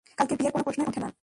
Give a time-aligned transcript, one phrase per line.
[0.19, 1.09] কালকে বিয়ের কোনো প্রশ্নই উঠে না।